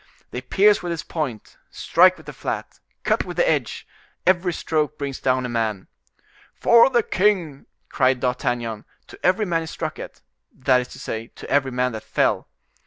They 0.31 0.41
pierce 0.41 0.81
with 0.81 0.91
its 0.91 1.03
point, 1.03 1.57
strike 1.69 2.17
with 2.17 2.25
the 2.25 2.33
flat, 2.33 2.79
cut 3.03 3.23
with 3.23 3.37
the 3.37 3.47
edge; 3.47 3.85
every 4.25 4.51
stroke 4.51 4.97
brings 4.97 5.19
down 5.19 5.45
a 5.45 5.47
man. 5.47 5.89
"For 6.55 6.89
the 6.89 7.03
king!" 7.03 7.67
cried 7.87 8.19
D'Artagnan, 8.19 8.85
to 9.05 9.19
every 9.23 9.45
man 9.45 9.61
he 9.61 9.67
struck 9.67 9.99
at, 9.99 10.21
that 10.57 10.81
is 10.81 10.87
to 10.87 10.99
say, 10.99 11.27
to 11.35 11.47
every 11.51 11.69
man 11.69 11.91
that 11.91 12.03
fell. 12.03 12.49